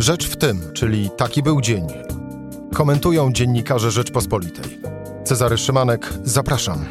[0.00, 1.86] Rzecz w tym, czyli taki był dzień.
[2.74, 4.78] Komentują dziennikarze Rzeczpospolitej.
[5.24, 6.84] Cezary Szymanek, zapraszam.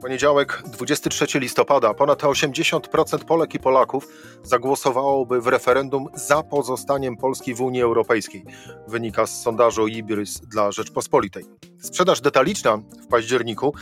[0.00, 4.08] Poniedziałek, 23 listopada, ponad 80% Polek i Polaków
[4.42, 8.44] zagłosowałoby w referendum za pozostaniem Polski w Unii Europejskiej.
[8.88, 11.44] Wynika z sondażu Ibris dla Rzeczpospolitej.
[11.82, 13.74] Sprzedaż detaliczna w październiku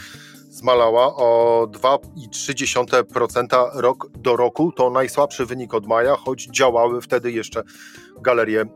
[0.48, 4.72] zmalała o 2,3% rok do roku.
[4.72, 7.62] To najsłabszy wynik od maja, choć działały wtedy jeszcze
[8.20, 8.66] galerie e,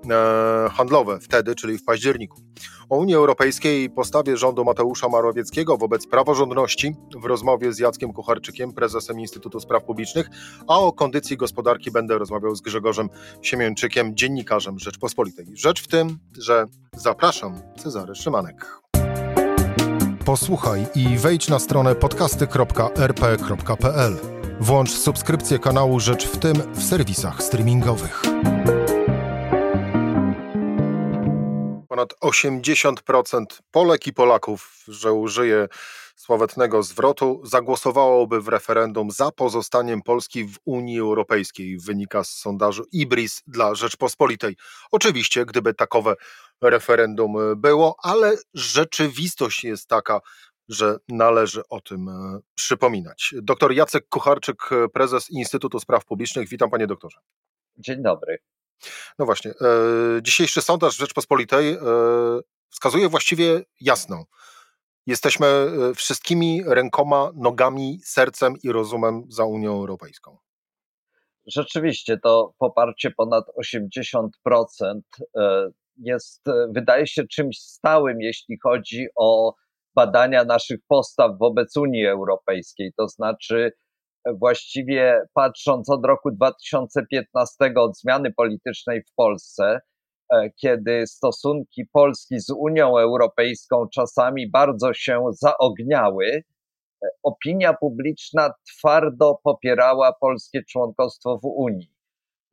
[0.73, 2.41] handlowe, wtedy, czyli w październiku.
[2.89, 8.73] O Unii Europejskiej i postawie rządu Mateusza Morawieckiego wobec praworządności w rozmowie z Jackiem Kucharczykiem,
[8.73, 10.29] prezesem Instytutu Spraw Publicznych,
[10.69, 13.09] a o kondycji gospodarki będę rozmawiał z Grzegorzem
[13.43, 15.47] Siemięczykiem, dziennikarzem Rzeczpospolitej.
[15.55, 16.67] Rzecz w tym, że
[16.97, 18.83] zapraszam Cezary Szymanek.
[20.25, 24.17] Posłuchaj i wejdź na stronę podcasty.rp.pl.
[24.61, 28.23] Włącz subskrypcję kanału Rzecz w tym w serwisach streamingowych.
[31.89, 35.69] Ponad 80% Polek i Polaków, że użyję
[36.17, 43.43] sławetnego zwrotu, zagłosowałoby w referendum za pozostaniem Polski w Unii Europejskiej, wynika z sondażu IBRIS
[43.47, 44.57] dla Rzeczpospolitej.
[44.91, 46.15] Oczywiście, gdyby takowe
[46.63, 50.21] referendum było, ale rzeczywistość jest taka,
[50.69, 53.35] że należy o tym e, przypominać.
[53.43, 56.49] Doktor Jacek Kucharczyk, prezes Instytutu Spraw Publicznych.
[56.49, 57.19] Witam panie doktorze.
[57.79, 58.39] Dzień dobry.
[59.19, 59.55] No właśnie, e,
[60.23, 61.79] dzisiejszy sondaż Rzeczpospolitej e,
[62.71, 64.25] wskazuje właściwie jasną.
[65.07, 70.39] Jesteśmy e, wszystkimi rękoma, nogami, sercem i rozumem za Unią Europejską.
[71.47, 73.45] Rzeczywiście to poparcie ponad
[73.79, 75.01] 80%
[75.37, 79.55] e, jest, e, wydaje się, czymś stałym, jeśli chodzi o
[79.95, 82.93] badania naszych postaw wobec Unii Europejskiej.
[82.97, 83.73] To znaczy,
[84.35, 89.81] właściwie patrząc od roku 2015, od zmiany politycznej w Polsce,
[90.33, 96.27] E, kiedy stosunki Polski z Unią Europejską czasami bardzo się zaogniały,
[97.05, 101.91] e, opinia publiczna twardo popierała polskie członkostwo w Unii.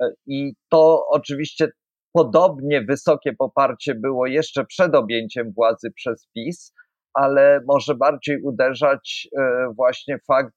[0.01, 1.67] E, I to oczywiście
[2.14, 6.74] podobnie wysokie poparcie było jeszcze przed objęciem władzy przez PiS,
[7.14, 9.28] ale może bardziej uderzać
[9.75, 10.56] właśnie fakt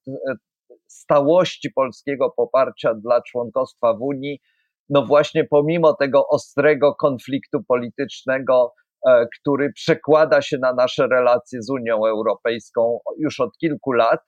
[0.92, 4.40] stałości polskiego poparcia dla członkostwa w Unii.
[4.88, 8.74] No właśnie pomimo tego ostrego konfliktu politycznego,
[9.06, 14.20] e, który przekłada się na nasze relacje z Unią Europejską już od kilku lat,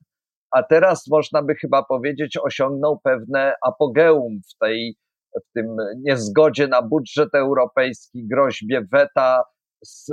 [0.50, 4.96] a teraz można by chyba powiedzieć osiągnął pewne apogeum w tej
[5.34, 9.42] w tym niezgodzie na budżet europejski, groźbie weta,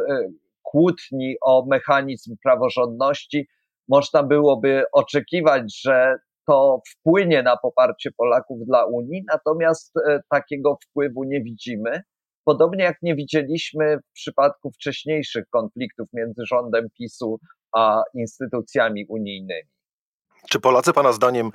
[0.09, 0.27] e,
[0.63, 3.47] kłótni o mechanizm praworządności.
[3.87, 6.15] Można byłoby oczekiwać, że
[6.47, 12.01] to wpłynie na poparcie Polaków dla Unii, natomiast e, takiego wpływu nie widzimy.
[12.43, 17.39] Podobnie jak nie widzieliśmy w przypadku wcześniejszych konfliktów między rządem PiSu
[17.75, 19.69] a instytucjami unijnymi.
[20.49, 21.51] Czy Polacy, Pana zdaniem,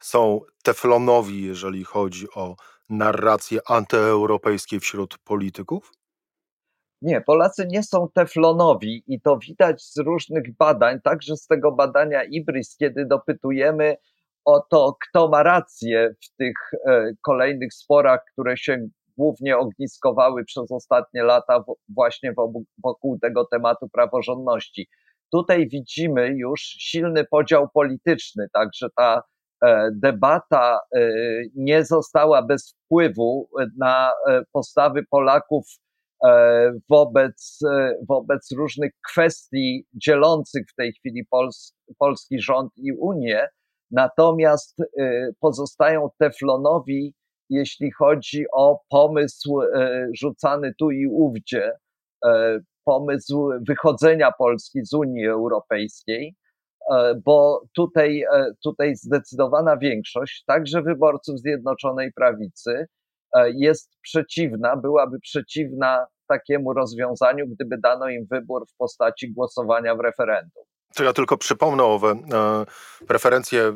[0.00, 2.56] są teflonowi, jeżeli chodzi o
[2.88, 5.92] narracje antyeuropejskie wśród polityków?
[7.02, 12.24] Nie, Polacy nie są teflonowi i to widać z różnych badań, także z tego badania
[12.24, 13.96] IBRIS, kiedy dopytujemy
[14.44, 20.72] o to, kto ma rację w tych e, kolejnych sporach, które się głównie ogniskowały przez
[20.72, 22.34] ostatnie lata właśnie
[22.84, 24.88] wokół tego tematu praworządności.
[25.32, 29.22] Tutaj widzimy już silny podział polityczny, także ta
[29.92, 31.10] debata e,
[31.54, 34.12] nie została bez wpływu na
[34.52, 35.64] postawy Polaków
[36.90, 37.58] wobec,
[38.08, 43.48] wobec różnych kwestii dzielących w tej chwili Pols polski rząd i Unię,
[43.90, 44.82] natomiast
[45.40, 47.14] pozostają teflonowi,
[47.50, 49.60] jeśli chodzi o pomysł
[50.20, 51.72] rzucany tu i ówdzie,
[52.84, 56.36] pomysł wychodzenia Polski z Unii Europejskiej,
[57.24, 58.24] bo tutaj,
[58.62, 62.86] tutaj zdecydowana większość, także wyborców Zjednoczonej Prawicy,
[63.54, 70.64] jest przeciwna, byłaby przeciwna takiemu rozwiązaniu, gdyby dano im wybór w postaci głosowania w referendum.
[70.94, 72.16] To ja tylko przypomnę owe e,
[73.06, 73.72] preferencje e,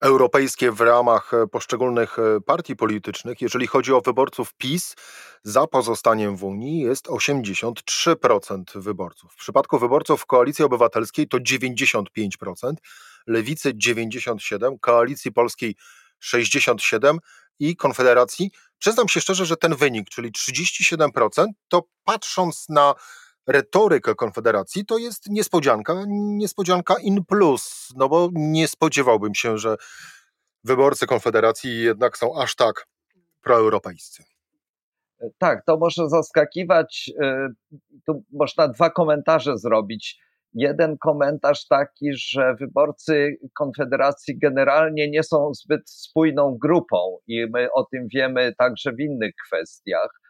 [0.00, 2.16] europejskie w ramach e, poszczególnych
[2.46, 3.40] partii politycznych.
[3.40, 4.94] Jeżeli chodzi o wyborców PiS,
[5.42, 9.32] za pozostaniem w Unii jest 83% wyborców.
[9.32, 12.04] W przypadku wyborców Koalicji Obywatelskiej to 95%,
[13.26, 15.76] Lewicy 97%, Koalicji Polskiej
[16.24, 17.16] 67%
[17.58, 18.50] i Konfederacji.
[18.78, 22.94] Przyznam się szczerze, że ten wynik, czyli 37%, to patrząc na
[23.46, 29.76] retorykę Konfederacji, to jest niespodzianka, niespodzianka in plus, no bo nie spodziewałbym się, że
[30.64, 32.86] wyborcy Konfederacji jednak są aż tak
[33.42, 34.24] proeuropejscy.
[35.38, 37.10] Tak, to może zaskakiwać.
[38.06, 40.20] Tu można dwa komentarze zrobić.
[40.52, 47.84] Jeden komentarz taki, że wyborcy Konfederacji generalnie nie są zbyt spójną grupą i my o
[47.84, 50.20] tym wiemy także w innych kwestiach.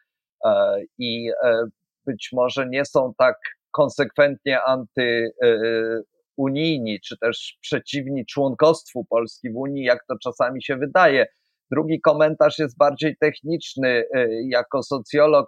[0.44, 1.62] E, I e,
[2.06, 3.36] być może nie są tak
[3.70, 11.26] konsekwentnie antyunijni, czy też przeciwni członkostwu Polski w Unii, jak to czasami się wydaje.
[11.70, 14.04] Drugi komentarz jest bardziej techniczny.
[14.14, 15.46] E, jako socjolog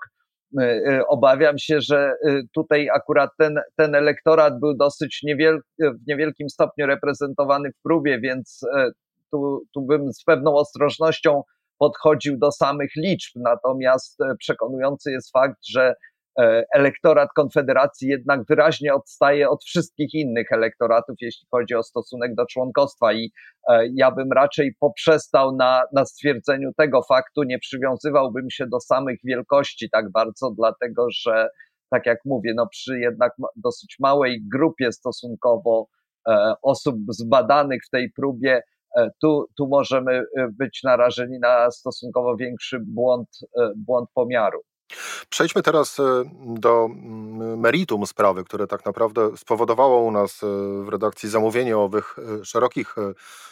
[0.56, 6.08] E, e, obawiam się, że e, tutaj akurat ten, ten elektorat był dosyć niewiel, w
[6.08, 8.60] niewielkim stopniu reprezentowany w próbie, więc
[9.32, 11.42] tu, tu bym z pewną ostrożnością
[11.78, 13.32] podchodził do samych liczb.
[13.36, 15.94] Natomiast przekonujący jest fakt, że E,
[16.74, 23.12] elektorat Konfederacji jednak wyraźnie odstaje od wszystkich innych elektoratów, jeśli chodzi o stosunek do członkostwa.
[23.12, 23.32] I
[23.68, 29.18] e, ja bym raczej poprzestał na, na stwierdzeniu tego faktu, nie przywiązywałbym się do samych
[29.24, 31.48] wielkości tak bardzo, dlatego że,
[31.90, 35.86] tak jak mówię, no przy jednak dosyć małej grupie stosunkowo
[36.28, 38.62] e, osób zbadanych w tej próbie,
[39.22, 40.24] tu, tu możemy
[40.58, 43.28] być narażeni na stosunkowo większy błąd,
[43.76, 44.60] błąd pomiaru.
[45.28, 50.46] Przejdźmy teraz e, do mm, meritum sprawy, które tak naprawdę spowodowało u nas e,
[50.84, 52.94] w redakcji zamówienie owych e, szerokich,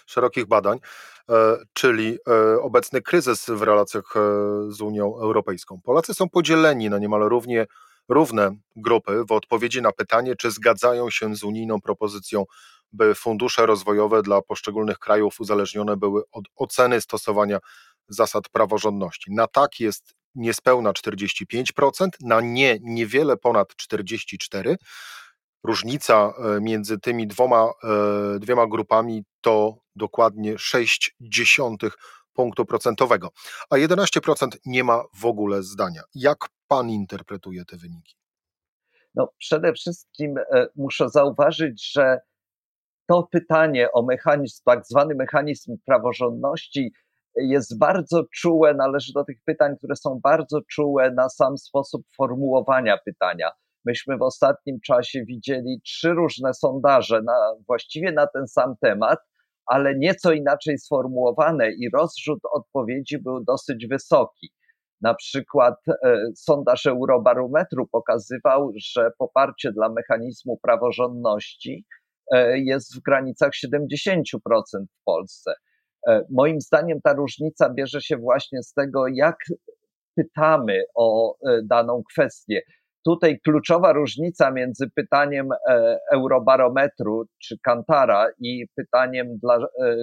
[0.06, 0.78] szerokich badań,
[1.72, 2.18] czyli
[2.62, 4.14] obecny kryzys w relacjach
[4.68, 5.80] z Unią Europejską.
[5.84, 7.66] Polacy są podzieleni na niemal równie
[8.08, 12.44] równe grupy w odpowiedzi na pytanie, czy zgadzają się z unijną propozycją,
[12.92, 17.58] by fundusze rozwojowe dla poszczególnych krajów uzależnione były od oceny stosowania
[18.08, 19.32] zasad praworządności.
[19.34, 24.74] Na tak jest niespełna 45%, na nie niewiele ponad 44%.
[25.64, 31.90] Różnica e, między tymi dwoma, e, dwiema grupami to dokładnie 0,6
[32.32, 33.30] punktu procentowego,
[33.70, 36.02] a 11% nie ma w ogóle zdania.
[36.14, 36.38] Jak
[36.68, 38.16] pan interpretuje te wyniki?
[39.14, 42.20] No, przede wszystkim e, muszę zauważyć, że
[43.06, 46.92] to pytanie o mechanizm, tak zwany mechanizm praworządności,
[47.36, 52.98] jest bardzo czułe, należy do tych pytań, które są bardzo czułe na sam sposób formułowania
[53.04, 53.50] pytania.
[53.84, 57.34] Myśmy w ostatnim czasie widzieli trzy różne sondaże, na,
[57.66, 59.18] właściwie na ten sam temat,
[59.66, 64.50] ale nieco inaczej sformułowane i rozrzut odpowiedzi był dosyć wysoki.
[65.00, 71.84] Na przykład e, sondaż Eurobarometru pokazywał, że poparcie dla mechanizmu praworządności
[72.32, 74.22] e, jest w granicach 70%
[74.72, 75.54] w Polsce.
[76.06, 79.36] E, moim zdaniem ta różnica bierze się właśnie z tego, jak
[80.14, 82.60] pytamy o e, daną kwestię.
[83.04, 89.58] Tutaj kluczowa różnica między pytaniem e, Eurobarometru czy Kantara i pytaniem dla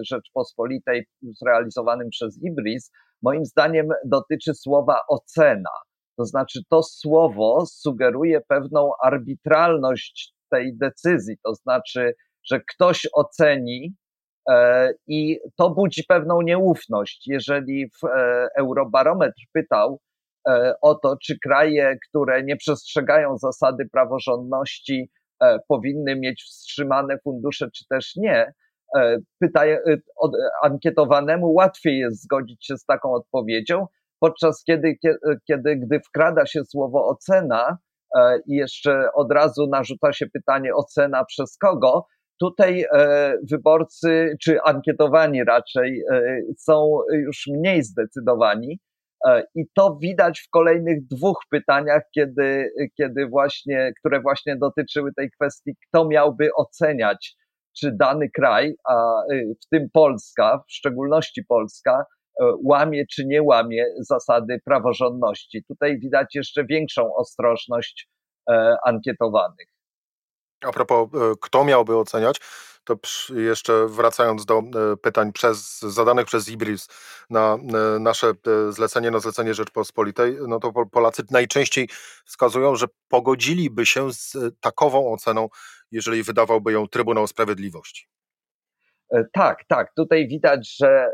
[0.05, 2.91] Rzeczpospolitej zrealizowanym przez Ibris,
[3.21, 5.69] moim zdaniem dotyczy słowa ocena.
[6.17, 12.13] To znaczy, to słowo sugeruje pewną arbitralność tej decyzji, to znaczy,
[12.43, 13.95] że ktoś oceni,
[15.07, 17.27] I to budzi pewną nieufność.
[17.27, 19.99] Jeżeli w e, Eurobarometr pytał
[20.47, 25.09] e, o to, czy kraje, które nie przestrzegają zasady praworządności,
[25.67, 28.53] powinny mieć wstrzymane fundusze, czy też nie,
[29.39, 29.77] pytaj,
[30.63, 33.87] ankietowanemu łatwiej jest zgodzić się z taką odpowiedzią,
[34.19, 34.95] podczas kiedy,
[35.47, 37.77] kiedy gdy wkrada się słowo ocena
[38.47, 42.05] i jeszcze od razu narzuca się pytanie ocena przez kogo,
[42.39, 48.79] Tutaj e, wyborcy, czy ankietowani raczej, e, są już mniej zdecydowani.
[49.27, 55.31] E, I to widać w kolejnych dwóch pytaniach, kiedy, kiedy właśnie, które właśnie dotyczyły tej
[55.31, 57.35] kwestii, kto miałby oceniać,
[57.79, 59.21] czy dany kraj, a
[59.65, 62.05] w tym Polska, w szczególności Polska,
[62.65, 65.63] łamie czy nie łamie zasady praworządności.
[65.67, 68.09] Tutaj widać jeszcze większą ostrożność
[68.85, 69.72] ankietowanych.
[70.63, 72.41] A propos, e, kto miałby oceniać,
[72.83, 72.97] to
[73.35, 76.87] jeszcze wracając do e, pytań przez, zadanych przez Ibris
[77.29, 77.57] na
[77.95, 78.33] e, nasze
[78.69, 81.89] zlecenie, na zlecenie Rzeczpospolitej, no to Polacy najczęściej
[82.25, 85.49] wskazują, że pogodziliby się z takową oceną,
[85.91, 88.07] jeżeli wydawałby ją Trybunał Sprawiedliwości.
[89.33, 89.93] Tak, tak.
[89.95, 91.07] Tutaj widać, że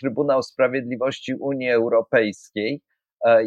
[0.00, 2.82] Trybunał Sprawiedliwości Unii Europejskiej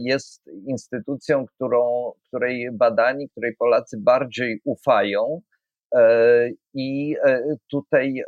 [0.02, 5.42] jest instytucją, którą, której badani, której Polacy bardziej ufają.
[5.96, 8.24] E, I e, tutaj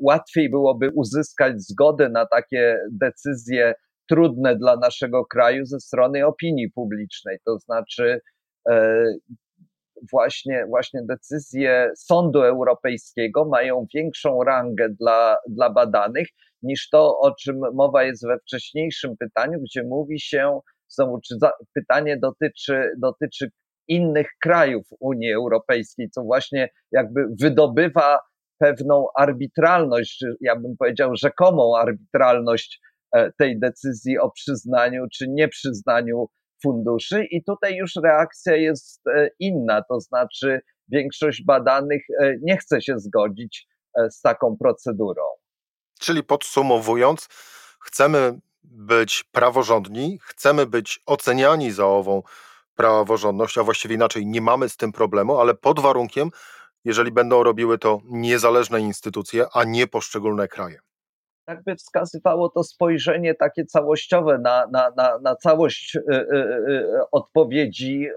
[0.00, 3.74] łatwiej byłoby uzyskać zgodę na takie decyzje
[4.08, 7.38] trudne dla naszego kraju ze strony opinii publicznej.
[7.44, 8.20] To znaczy,
[10.12, 16.28] właśnie, właśnie decyzje Sądu Europejskiego mają większą rangę dla, dla badanych
[16.66, 21.52] niż to, o czym mowa jest we wcześniejszym pytaniu, gdzie mówi się, znowu, czy za,
[21.74, 23.50] pytanie dotyczy, dotyczy
[23.88, 28.18] innych krajów Unii Europejskiej, co właśnie jakby wydobywa
[28.58, 32.80] pewną arbitralność, ja bym powiedział rzekomą arbitralność
[33.12, 36.26] e, tej decyzji o przyznaniu czy nieprzyznaniu
[36.62, 42.82] funduszy i tutaj już reakcja jest e, inna, to znaczy większość badanych e, nie chce
[42.82, 43.66] się zgodzić
[44.10, 45.22] z taką procedurą.
[45.98, 47.28] Czyli podsumowując,
[47.80, 52.22] chcemy być praworządni, chcemy być oceniani za ową
[52.74, 56.30] praworządność, a właściwie inaczej nie mamy z tym problemu, ale pod warunkiem,
[56.84, 60.78] jeżeli będą robiły to niezależne instytucje, a nie poszczególne kraje.
[61.44, 67.10] Tak by wskazywało to spojrzenie takie całościowe na, na, na, na całość y, y, y,
[67.12, 68.08] odpowiedzi,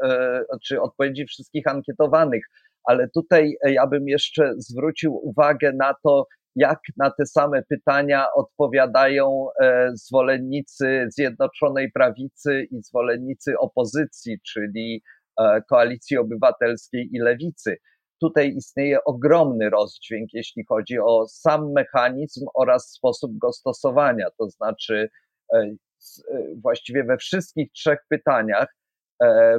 [0.63, 2.43] czy odpowiedzi wszystkich ankietowanych.
[2.83, 9.47] Ale tutaj ja bym jeszcze zwrócił uwagę na to, jak na te same pytania odpowiadają
[9.61, 15.03] e, zwolennicy Zjednoczonej Prawicy i zwolennicy opozycji, czyli
[15.39, 17.77] e, Koalicji Obywatelskiej i Lewicy.
[18.21, 24.27] Tutaj istnieje ogromny rozdźwięk, jeśli chodzi o sam mechanizm oraz sposób go stosowania.
[24.37, 25.09] To znaczy,
[25.53, 25.71] e,
[26.61, 28.75] właściwie we wszystkich trzech pytaniach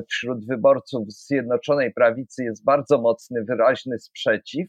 [0.08, 4.68] wśród wyborców Zjednoczonej Prawicy jest bardzo mocny, wyraźny sprzeciw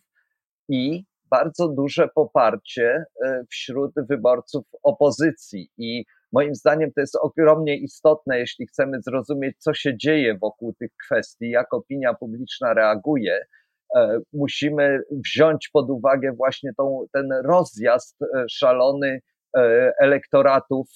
[0.69, 5.69] i bardzo duże poparcie e, wśród wyborców opozycji.
[5.77, 10.91] I moim zdaniem to jest ogromnie istotne, jeśli chcemy zrozumieć, co się dzieje wokół tych
[11.05, 13.39] kwestii, jak opinia publiczna reaguje.
[13.95, 19.19] E, musimy wziąć pod uwagę właśnie tą, ten rozjazd e, szalony
[19.99, 20.87] elektoratów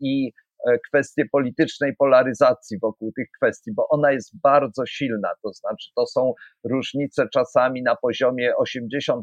[0.00, 0.32] i
[0.66, 5.30] E, kwestie politycznej polaryzacji wokół tych kwestii, bo ona jest bardzo silna.
[5.42, 8.52] To znaczy, to są różnice czasami na poziomie
[8.82, 9.22] 80%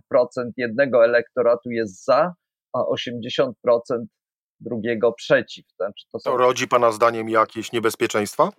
[0.58, 2.34] jednego elektoratu jest za,
[2.74, 3.52] a 80%
[4.60, 5.66] drugiego przeciw.
[5.76, 6.32] Znaczy, to, są...
[6.32, 8.52] to rodzi Pana zdaniem jakieś niebezpieczeństwa?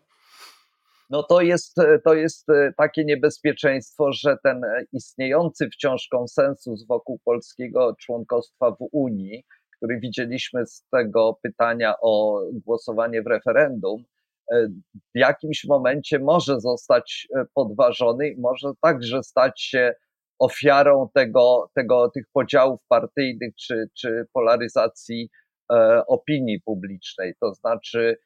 [1.12, 4.62] no to jest, to jest e, takie niebezpieczeństwo, że ten
[4.92, 9.44] istniejący wciąż konsensus wokół polskiego członkostwa w Unii
[9.82, 14.04] który widzieliśmy z tego pytania o głosowanie w referendum,
[14.52, 14.68] e,
[15.14, 19.94] w jakimś momencie może zostać e, podważony i może także stać się
[20.38, 25.28] ofiarą tego, tego, tych podziałów partyjnych czy, czy polaryzacji
[25.72, 27.34] e, opinii publicznej.
[27.40, 28.16] To znaczy,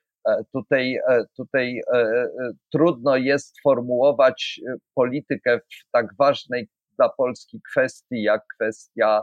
[0.52, 0.98] tutaj,
[1.36, 1.80] tutaj
[2.72, 4.60] trudno jest formułować
[4.94, 9.22] politykę w tak ważnej dla Polski kwestii, jak kwestia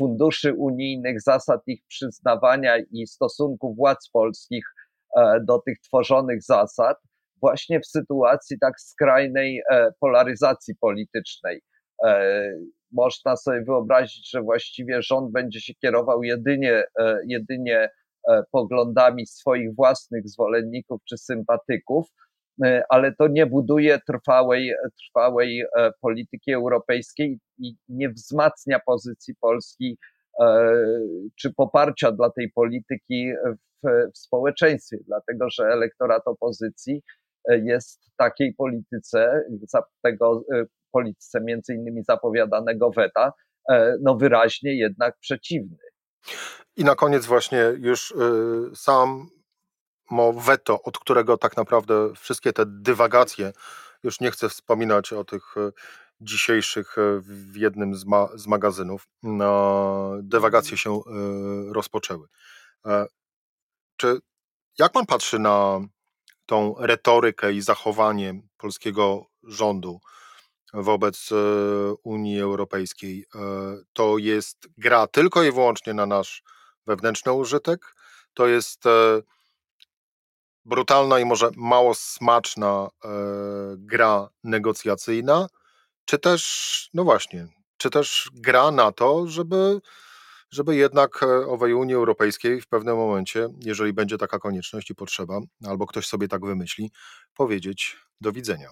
[0.00, 4.64] funduszy unijnych, zasad ich przyznawania i stosunku władz polskich
[5.16, 6.96] e, do tych tworzonych zasad,
[7.40, 11.62] właśnie w sytuacji tak skrajnej e, polaryzacji politycznej.
[12.06, 12.52] E,
[12.92, 16.84] można sobie wyobrazić, że właściwie rząd będzie się kierował jedynie,
[17.28, 17.88] jedynie
[18.52, 22.06] poglądami swoich własnych zwolenników czy sympatyków,
[22.88, 29.98] ale to nie buduje trwałej, trwałej e, polityki europejskiej i nie wzmacnia pozycji Polski
[30.40, 30.74] e,
[31.40, 33.32] czy poparcia dla tej polityki
[33.84, 37.02] w, w społeczeństwie, dlatego że elektorat opozycji
[37.48, 39.44] jest takiej polityce,
[40.02, 40.44] tego
[40.92, 43.32] polityce między innymi zapowiadanego weta,
[44.00, 45.76] no wyraźnie jednak przeciwny.
[46.76, 48.14] I na koniec właśnie już
[48.74, 49.28] sam
[50.36, 53.52] weto, od którego tak naprawdę wszystkie te dywagacje,
[54.02, 55.72] już nie chcę wspominać o tych e,
[56.20, 61.02] dzisiejszych e, w jednym z, ma, z magazynów, no, dywagacje się e,
[61.72, 62.28] rozpoczęły.
[63.96, 64.18] Czy
[64.78, 65.80] jak pan patrzy na
[66.46, 70.00] tą retorykę i zachowanie polskiego rządu
[70.74, 71.28] wobec
[72.02, 73.26] Unii Europejskiej?
[73.92, 76.42] To jest gra tylko i wyłącznie na nasz
[76.86, 77.94] wewnętrzny użytek?
[78.34, 78.84] To jest
[80.64, 83.08] brutalna i może mało smaczna e,
[83.78, 85.46] gra negocjacyjna,
[86.04, 89.80] czy też, no właśnie, czy też gra na to, żeby,
[90.50, 95.40] żeby jednak e, owej Unii Europejskiej w pewnym momencie, jeżeli będzie taka konieczność i potrzeba,
[95.66, 96.90] albo ktoś sobie tak wymyśli,
[97.34, 98.68] powiedzieć do widzenia.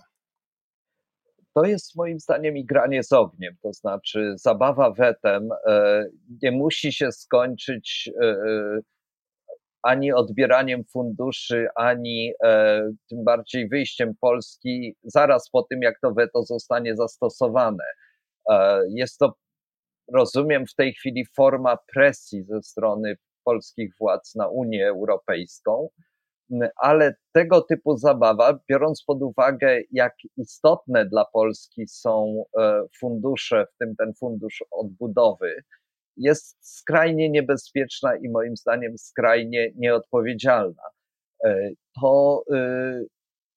[1.55, 6.05] To jest moim zdaniem igranie z ogniem, to znaczy zabawa wetem e,
[6.43, 8.37] nie musi się skończyć e,
[9.83, 12.81] ani odbieraniem funduszy, ani e,
[13.11, 17.85] tym bardziej wyjściem Polski zaraz po tym, jak to weto zostanie zastosowane.
[18.51, 19.35] E, jest to,
[20.15, 25.89] rozumiem, w tej chwili forma presji ze strony polskich władz na Unię Europejską,
[26.77, 33.79] ale tego typu zabawa, biorąc pod uwagę, jak istotne dla Polski są e, fundusze, w
[33.79, 35.63] tym ten fundusz odbudowy,
[36.19, 40.83] jest skrajnie niebezpieczna i moim zdaniem skrajnie nieodpowiedzialna.
[42.01, 42.45] To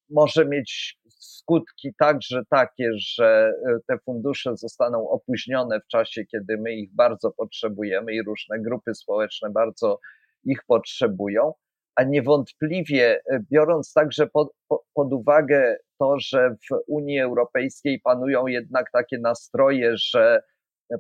[0.10, 3.54] może mieć skutki także takie, że
[3.88, 9.50] te fundusze zostaną opóźnione w czasie, kiedy my ich bardzo potrzebujemy i różne grupy społeczne
[9.50, 10.00] bardzo
[10.44, 11.54] ich potrzebują,
[11.96, 14.54] a niewątpliwie biorąc także pod,
[14.94, 20.42] pod uwagę to, że w Unii Europejskiej panują jednak takie nastroje, że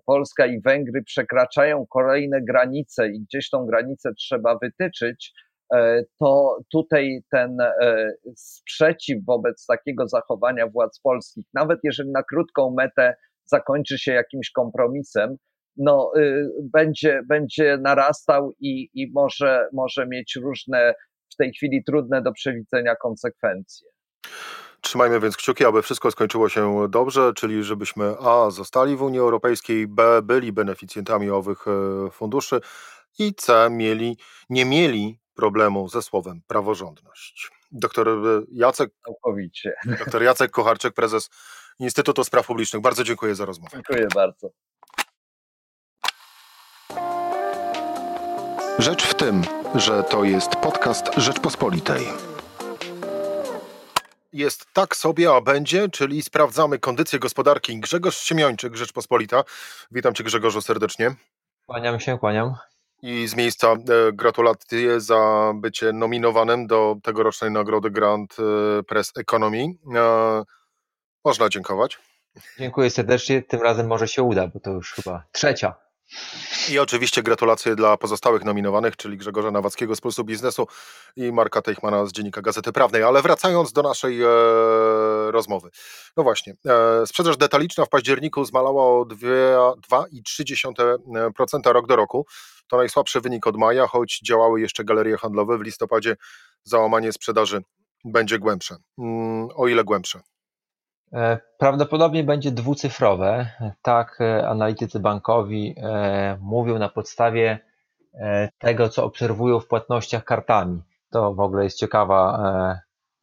[0.05, 5.33] Polska i Węgry przekraczają kolejne granice i gdzieś tą granicę trzeba wytyczyć,
[5.73, 12.73] e, to tutaj ten e, sprzeciw wobec takiego zachowania władz polskich, nawet jeżeli na krótką
[12.77, 15.37] metę zakończy się jakimś kompromisem,
[15.77, 20.93] no, y, będzie, będzie narastał i, i może, może mieć różne
[21.33, 23.87] w tej chwili trudne do przewidzenia konsekwencje.
[24.81, 29.87] Trzymajmy więc kciuki, aby wszystko skończyło się dobrze, czyli żebyśmy A zostali w Unii Europejskiej,
[29.87, 32.61] B byli beneficjentami owych e, funduszy
[33.19, 34.17] i C mieli,
[34.49, 37.51] nie mieli problemu ze słowem praworządność.
[37.71, 38.13] Doktor e,
[38.51, 39.73] Jacek, Całkowicie.
[39.99, 41.29] doktor Jacek Kocharczyk, prezes
[41.79, 42.81] Instytutu Spraw Publicznych.
[42.81, 43.71] Bardzo dziękuję za rozmowę.
[43.73, 44.49] Dziękuję bardzo.
[48.79, 49.41] Rzecz w tym,
[49.75, 52.30] że to jest podcast Rzeczpospolitej
[54.33, 57.79] jest tak sobie, a będzie, czyli sprawdzamy kondycję gospodarki.
[57.79, 59.43] Grzegorz Siemiończyk, Rzeczpospolita.
[59.91, 61.15] Witam Cię Grzegorzu serdecznie.
[61.65, 62.55] Kłaniam się, kłaniam.
[63.01, 63.77] I z miejsca e,
[64.13, 69.65] gratulacje za bycie nominowanym do tegorocznej nagrody Grand e, Press Economy.
[69.95, 70.43] E,
[71.25, 71.99] można dziękować.
[72.59, 73.41] Dziękuję serdecznie.
[73.41, 75.75] Tym razem może się uda, bo to już chyba trzecia
[76.69, 80.67] i oczywiście gratulacje dla pozostałych nominowanych, czyli Grzegorza Nawackiego z Pulsu Biznesu
[81.15, 83.03] i Marka Teichmana z Dziennika Gazety Prawnej.
[83.03, 84.27] Ale wracając do naszej e,
[85.31, 85.69] rozmowy.
[86.17, 92.25] No właśnie, e, sprzedaż detaliczna w październiku zmalała o 2,3% rok do roku.
[92.67, 95.57] To najsłabszy wynik od maja, choć działały jeszcze galerie handlowe.
[95.57, 96.15] W listopadzie
[96.63, 97.61] załamanie sprzedaży
[98.05, 98.75] będzie głębsze.
[98.97, 100.21] Mm, o ile głębsze?
[101.13, 103.47] E, prawdopodobnie będzie dwucyfrowe.
[103.81, 107.59] Tak e, analitycy bankowi e, mówią na podstawie
[108.57, 110.81] tego, co obserwują w płatnościach kartami.
[111.09, 112.39] To w ogóle jest ciekawa,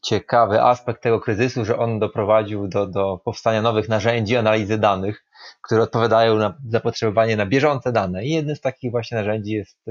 [0.03, 5.25] ciekawy aspekt tego kryzysu, że on doprowadził do, do powstania nowych narzędzi analizy danych,
[5.63, 8.25] które odpowiadają na zapotrzebowanie na bieżące dane.
[8.25, 9.85] I jednym z takich właśnie narzędzi jest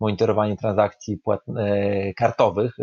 [0.00, 1.20] monitorowanie transakcji
[2.16, 2.76] kartowych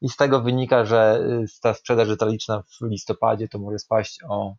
[0.00, 4.54] i z tego wynika, że y, ta sprzedaż detaliczna w listopadzie to może spaść o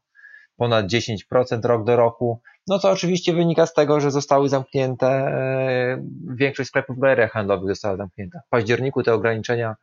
[0.57, 6.03] ponad 10% rok do roku, no co oczywiście wynika z tego, że zostały zamknięte, e,
[6.35, 8.39] większość sklepów w galeriach handlowych została zamknięta.
[8.47, 9.75] W październiku te ograniczenia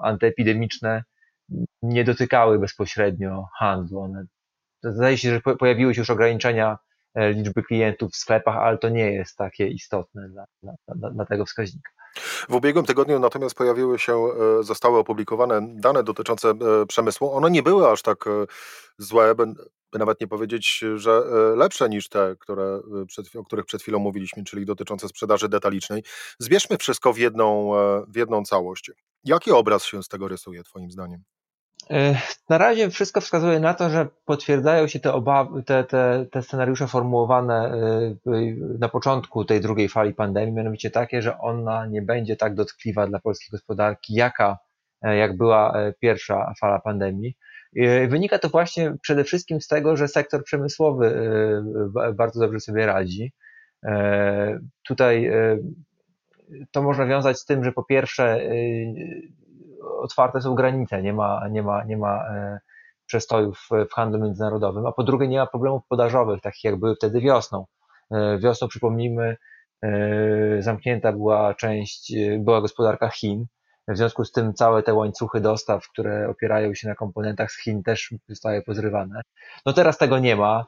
[0.00, 1.04] antyepidemiczne
[1.82, 4.00] nie dotykały bezpośrednio handlu.
[4.00, 4.24] One,
[4.82, 6.76] zdaje się, że pojawiły się już ograniczenia e,
[7.16, 10.44] liczby klientów w sklepach, ale to nie jest takie istotne dla,
[10.88, 11.90] dla, dla tego wskaźnika.
[12.48, 17.30] W ubiegłym tygodniu natomiast pojawiły się, e, zostały opublikowane dane dotyczące e, przemysłu.
[17.32, 18.30] One nie były aż tak e,
[18.98, 19.46] złe, by,
[19.92, 21.22] by nawet nie powiedzieć, że
[21.56, 26.02] lepsze niż te, które przed, o których przed chwilą mówiliśmy, czyli dotyczące sprzedaży detalicznej.
[26.38, 27.72] Zbierzmy wszystko w jedną,
[28.08, 28.90] w jedną całość.
[29.24, 31.22] Jaki obraz się z tego rysuje, Twoim zdaniem?
[31.90, 32.14] E,
[32.48, 36.86] na razie wszystko wskazuje na to, że potwierdzają się te, obawy, te, te, te scenariusze
[36.86, 38.32] formułowane e,
[38.78, 43.20] na początku tej drugiej fali pandemii, mianowicie takie, że ona nie będzie tak dotkliwa dla
[43.20, 44.58] polskiej gospodarki, jaka
[45.02, 47.36] e, jak była pierwsza fala pandemii.
[48.08, 51.32] Wynika to właśnie przede wszystkim z tego, że sektor przemysłowy
[52.14, 53.32] bardzo dobrze sobie radzi.
[54.86, 55.30] Tutaj
[56.70, 58.40] to można wiązać z tym, że po pierwsze
[60.00, 62.60] otwarte są granice, nie ma, nie ma, nie ma e,
[63.06, 67.20] przestojów w handlu międzynarodowym, a po drugie nie ma problemów podażowych, takich jak były wtedy
[67.20, 67.66] wiosną.
[68.10, 69.36] E, wiosną, przypomnijmy,
[69.82, 73.46] e, zamknięta była część, była gospodarka Chin,
[73.88, 77.82] w związku z tym całe te łańcuchy dostaw, które opierają się na komponentach z Chin
[77.82, 79.22] też zostały pozrywane.
[79.66, 80.66] No teraz tego nie ma.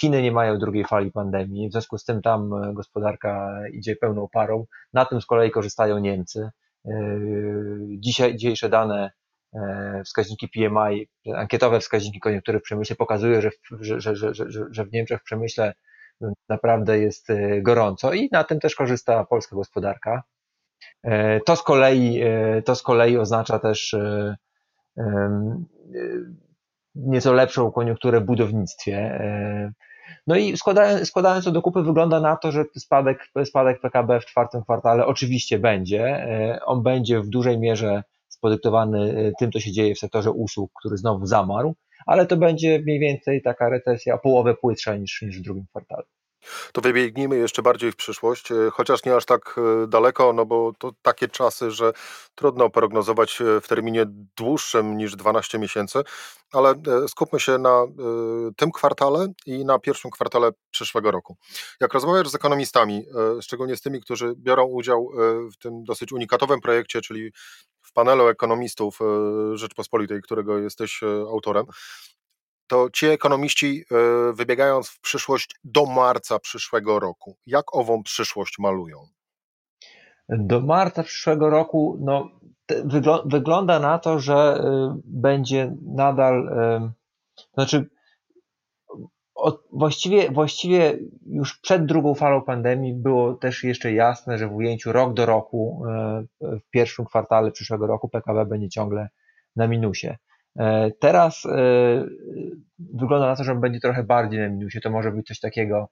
[0.00, 4.66] Chiny nie mają drugiej fali pandemii, w związku z tym tam gospodarka idzie pełną parą.
[4.92, 6.50] Na tym z kolei korzystają Niemcy.
[6.84, 9.10] Yy, dzisiaj, dzisiejsze dane,
[9.54, 14.34] e, wskaźniki PMI, ankietowe wskaźniki koniunktury w przemyśle pokazują, że, że, że,
[14.70, 15.74] że, w Niemczech w przemyśle
[16.48, 20.22] naprawdę jest e, gorąco i na tym też korzysta polska gospodarka.
[21.02, 22.22] E, to z kolei,
[22.64, 23.96] to z kolei oznacza też
[26.94, 29.20] nieco lepszą koniunkturę w budownictwie.
[30.26, 34.26] No i składając, składając to do kupy, wygląda na to, że spadek, spadek PKB w
[34.26, 36.06] czwartym kwartale oczywiście będzie.
[36.06, 40.70] E, on będzie w dużej mierze spodyktowany e, tym, co się dzieje w sektorze usług,
[40.80, 41.74] który znowu zamarł,
[42.06, 46.02] ale to będzie mniej więcej taka recesja o połowę płytsza niż, niż w drugim kwartale.
[46.72, 50.72] To wybiegnijmy jeszcze bardziej w przyszłość, e, chociaż nie aż tak e, daleko, no bo
[50.78, 51.92] to takie czasy, że
[52.34, 56.02] trudno prognozować e, w terminie dłuższym niż 12 miesięcy,
[56.52, 56.74] ale
[57.08, 57.86] skupmy się na
[58.56, 61.36] tym kwartale i na pierwszym kwartale przyszłego roku.
[61.80, 63.04] Jak rozmawiasz z ekonomistami,
[63.40, 65.10] szczególnie z tymi, którzy biorą udział
[65.52, 67.32] w tym dosyć unikatowym projekcie, czyli
[67.82, 68.98] w panelu ekonomistów
[69.54, 71.66] Rzeczpospolitej, którego jesteś autorem,
[72.66, 78.98] to ci ekonomiści, e, wybiegając w przyszłość do marca przyszłego roku, jak ową przyszłość malują?
[80.28, 82.30] Do marca przyszłego roku no,
[83.24, 86.90] wygląda na to, że e, będzie nadal, e,
[87.36, 87.90] to znaczy
[89.72, 95.14] właściwie, właściwie już przed drugą falą pandemii było też jeszcze jasne, że w ujęciu rok
[95.14, 95.82] do roku,
[96.40, 99.08] w pierwszym kwartale przyszłego roku PKB będzie ciągle
[99.56, 100.16] na minusie.
[100.58, 102.04] E, teraz e,
[102.78, 104.80] wygląda na to, że będzie trochę bardziej na minusie.
[104.80, 105.88] To może być coś takiego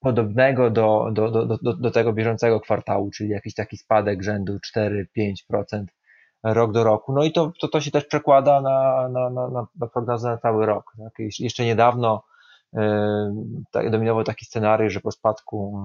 [0.00, 5.84] podobnego do, do, do, do, do tego bieżącego kwartału, czyli jakiś taki spadek rzędu 4-5%
[6.44, 7.12] rok do roku.
[7.12, 10.66] No i to, to, to się też przekłada na, na, na, na prognozę na cały
[10.66, 10.92] rok.
[10.98, 11.12] Tak?
[11.38, 12.22] Jeszcze niedawno
[13.70, 15.82] tak, dominował taki scenariusz, że po spadku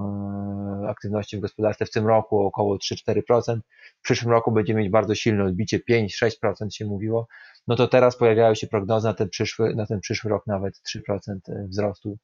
[0.90, 3.60] aktywności w gospodarce w tym roku około 3-4%,
[4.00, 7.28] w przyszłym roku będziemy mieć bardzo silne odbicie 5-6% się mówiło,
[7.68, 11.36] no to teraz pojawiają się prognozy na ten przyszły, na ten przyszły rok nawet 3%
[11.50, 12.18] e, wzrostu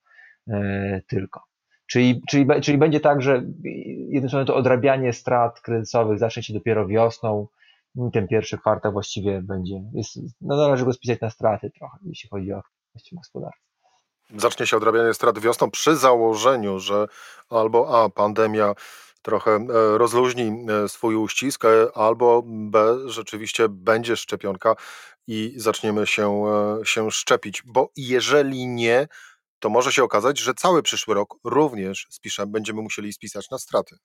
[1.07, 1.43] tylko.
[1.87, 3.43] Czyli, czyli, czyli będzie tak, że
[4.09, 7.47] jednym słowem to odrabianie strat kryzysowych zacznie się dopiero wiosną,
[8.13, 12.53] ten pierwszy kwartał właściwie będzie, jest, no należy go spisać na straty trochę, jeśli chodzi
[12.53, 13.71] o aktywność gospodarce
[14.35, 17.07] zacznie się odrabianie strat wiosną przy założeniu, że
[17.49, 18.73] albo A, pandemia
[19.21, 24.75] trochę e, rozluźni e, swój uścisk, e, albo B, rzeczywiście będzie szczepionka
[25.31, 26.43] i zaczniemy się,
[26.83, 29.07] się szczepić, bo jeżeli nie,
[29.59, 33.95] to może się okazać, że cały przyszły rok również spiszę, będziemy musieli spisać na straty.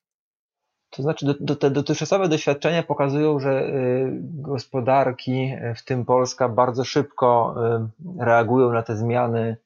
[0.90, 7.54] To znaczy, do, te dotychczasowe doświadczenia pokazują, że y, gospodarki, w tym Polska, bardzo szybko
[8.18, 9.56] reagują na te zmiany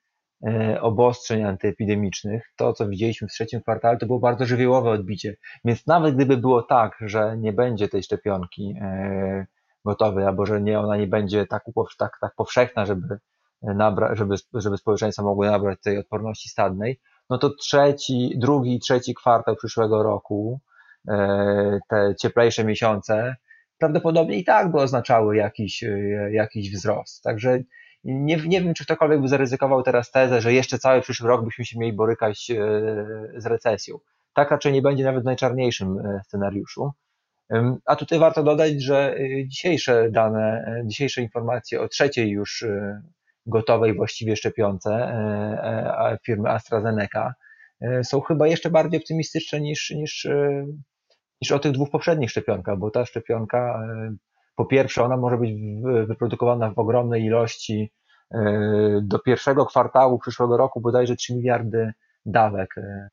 [0.47, 5.37] E, obostrzeń antyepidemicznych, to co widzieliśmy w trzecim kwartale, to było bardzo żywiołowe odbicie.
[5.65, 8.75] Więc nawet gdyby było tak, że nie będzie tej szczepionki
[9.87, 11.65] e, gotowej, albo że nie, ona nie będzie tak,
[11.99, 13.19] tak, tak powszechna, żeby,
[13.63, 19.15] nabra, żeby, żeby społeczeństwo mogło nabrać tej odporności stadnej, no to trzeci, drugi i trzeci
[19.15, 20.61] kwartał przyszłego roku,
[21.09, 23.37] e, te cieplejsze miesiące,
[23.79, 25.85] prawdopodobnie i tak by oznaczały jakiś,
[26.31, 27.23] jakiś wzrost.
[27.23, 27.59] Także
[28.05, 31.65] nie, nie wiem, czy ktokolwiek by zaryzykował teraz tezę, że jeszcze cały przyszły rok byśmy
[31.65, 32.57] się mieli borykać e,
[33.37, 33.99] z recesją.
[34.35, 36.91] Tak raczej nie będzie nawet w najczarniejszym e, scenariuszu.
[37.85, 42.65] A tutaj warto dodać, że e, dzisiejsze dane, dzisiejsze informacje o trzeciej już
[43.47, 45.15] gotowej właściwie szczepionce
[46.27, 47.35] firmy AstraZeneca
[48.03, 50.29] są chyba jeszcze bardziej optymistyczne niż, niż,
[51.43, 53.83] niż o tych dwóch poprzednich szczepionkach, bo ta szczepionka
[54.61, 55.51] po pierwsze, ona może być
[56.07, 57.93] wyprodukowana w ogromnej ilości.
[58.35, 61.93] E, do pierwszego kwartału przyszłego roku bodajże 3 miliardy
[62.27, 63.09] dawek e,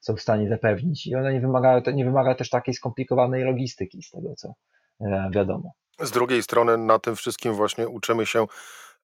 [0.00, 4.10] są w stanie zapewnić i ona nie wymaga, nie wymaga też takiej skomplikowanej logistyki z
[4.10, 4.54] tego, co
[5.00, 5.72] e, wiadomo.
[6.00, 8.46] Z drugiej strony na tym wszystkim właśnie uczymy się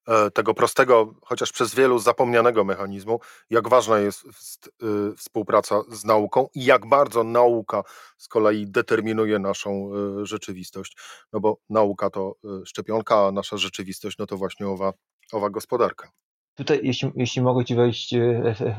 [0.07, 4.25] E, tego prostego, chociaż przez wielu zapomnianego mechanizmu, jak ważna jest
[4.67, 7.83] y, współpraca z nauką i jak bardzo nauka
[8.17, 9.91] z kolei determinuje naszą
[10.23, 10.97] rzeczywistość.
[11.33, 14.93] No bo nauka to szczepionka, a nasza rzeczywistość no to właśnie owa,
[15.31, 16.11] owa gospodarka.
[16.55, 18.15] Tutaj, jeśli, jeśli mogę Ci wejść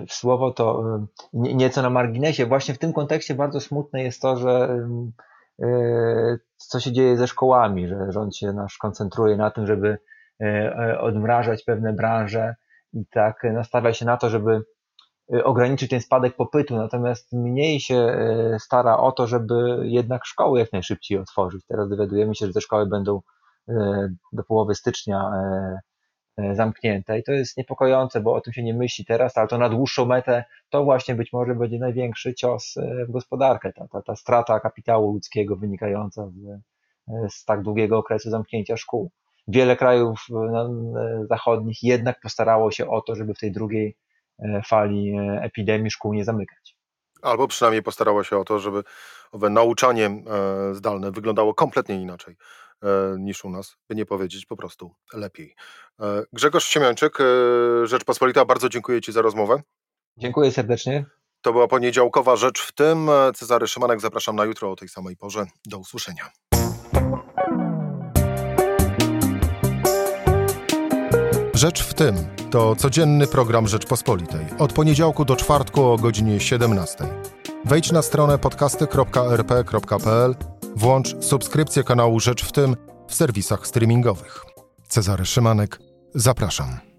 [0.09, 0.83] w słowo, to
[1.33, 2.47] nieco na marginesie.
[2.47, 4.79] Właśnie w tym kontekście bardzo smutne jest to, że
[6.57, 9.99] co się dzieje ze szkołami, że rząd się nasz koncentruje na tym, żeby
[10.41, 12.55] E, e, odmrażać pewne branże
[12.93, 14.63] i tak nastawia się na to, żeby
[15.35, 18.19] e, ograniczyć ten spadek popytu, natomiast mniej się
[18.59, 21.67] stara o to, żeby jednak szkoły jak najszybciej otworzyć.
[21.69, 23.21] Teraz dowiadujemy się, że te szkoły będą
[24.33, 25.31] do połowy stycznia
[26.53, 27.19] zamknięte.
[27.19, 30.07] I to jest niepokojące, bo o tym się nie myśli teraz, ale to na dłuższą
[30.07, 32.75] metę to właśnie być może będzie największy cios
[33.09, 36.61] w gospodarkę, ta, ta, ta strata kapitału ludzkiego wynikająca z,
[37.35, 39.11] z tak długiego okresu zamknięcia szkół.
[39.49, 43.97] Wiele krajów e, zachodnich jednak postarało się o to, żeby w tej drugiej
[44.39, 46.77] e, fali e, epidemii szkół nie zamykać.
[47.23, 48.83] Albo przynajmniej postarało się o to, żeby
[49.33, 50.11] owe nauczanie
[50.73, 52.37] zdalne wyglądało kompletnie inaczej
[53.19, 55.55] niż u nas, by nie powiedzieć po prostu lepiej.
[56.33, 57.19] Grzegorz Siemiańczyk,
[57.85, 59.63] Rzeczpospolita, bardzo dziękuję Ci za rozmowę.
[60.17, 61.05] Dziękuję serdecznie.
[61.43, 63.11] To była poniedziałkowa Rzecz w tym.
[63.35, 65.47] Cezary Szymanek, zapraszam na jutro o tej samej porze.
[65.67, 66.31] Do usłyszenia.
[71.55, 72.15] Rzecz w tym
[72.51, 74.47] to codzienny program Rzeczpospolitej.
[74.59, 77.05] Od poniedziałku do czwartku o godzinie 17.
[77.65, 80.35] Wejdź na stronę podcasty.rp.pl,
[80.77, 82.77] włącz subskrypcję kanału Rzecz w tym
[83.09, 84.45] w serwisach streamingowych.
[84.89, 85.79] Cezary Szymanek,
[86.15, 86.96] zapraszam.